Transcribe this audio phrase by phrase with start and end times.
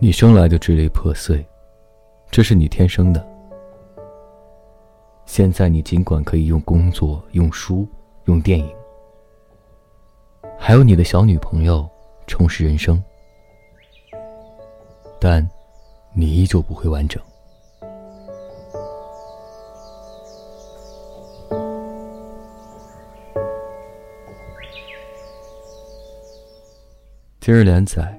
[0.00, 1.44] 你生来就支离破碎，
[2.30, 3.26] 这是你天生的。
[5.26, 7.84] 现在你尽管可以用工作、用书、
[8.26, 8.72] 用电影，
[10.56, 11.88] 还有你的小女朋友
[12.28, 13.02] 充实人生，
[15.20, 15.46] 但
[16.14, 17.20] 你依旧不会完整。
[27.40, 28.16] 今日连载。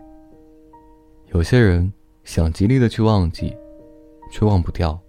[1.31, 1.93] 有些人
[2.23, 3.55] 想极力的去忘记，
[4.31, 4.99] 却忘不掉；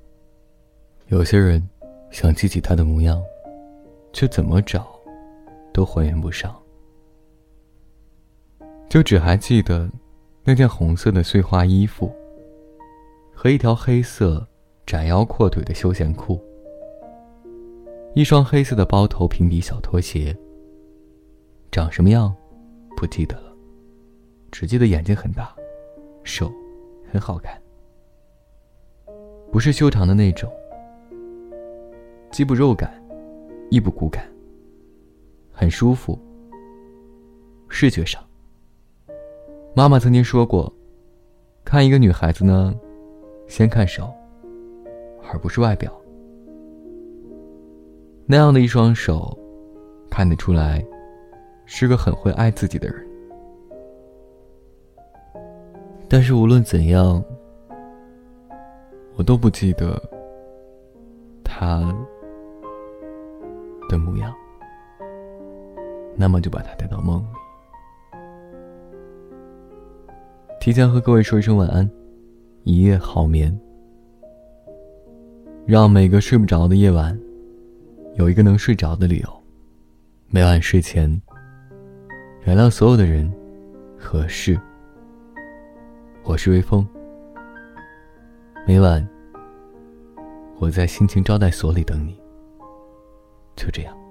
[1.08, 1.66] 有些人
[2.10, 3.22] 想记起他的模样，
[4.12, 4.86] 却怎么找
[5.72, 6.54] 都还原不上。
[8.90, 9.90] 就只还记得
[10.44, 12.14] 那件红色的碎花衣服，
[13.32, 14.46] 和一条黑色
[14.84, 16.38] 窄腰阔腿的休闲裤，
[18.14, 20.36] 一双黑色的包头平底小拖鞋。
[21.70, 22.34] 长什么样，
[22.94, 23.56] 不记得了，
[24.50, 25.56] 只记得眼睛很大。
[26.30, 26.52] 手，
[27.10, 27.60] 很好看，
[29.50, 30.48] 不是修长的那种，
[32.30, 33.02] 既不肉感，
[33.68, 34.24] 亦不骨感，
[35.50, 36.16] 很舒服。
[37.68, 38.22] 视觉上，
[39.74, 40.72] 妈妈曾经说过，
[41.64, 42.72] 看一个女孩子呢，
[43.48, 44.12] 先看手，
[45.28, 45.92] 而不是外表。
[48.24, 49.36] 那样的一双手，
[50.08, 50.84] 看得出来，
[51.66, 53.09] 是个很会爱自己的人。
[56.12, 57.24] 但是无论怎样，
[59.14, 59.96] 我都不记得
[61.44, 61.78] 他
[63.88, 64.34] 的模样。
[66.16, 67.26] 那么就把他带到梦里，
[70.60, 71.88] 提前和各位说一声晚安，
[72.64, 73.56] 一夜好眠。
[75.64, 77.16] 让每个睡不着的夜晚，
[78.14, 79.42] 有一个能睡着的理由。
[80.26, 81.22] 每晚睡前，
[82.46, 83.32] 原谅所有的人
[83.96, 84.60] 和事。
[86.30, 86.86] 我是微风，
[88.64, 89.04] 每晚
[90.60, 92.22] 我在心情招待所里等你，
[93.56, 94.09] 就这样。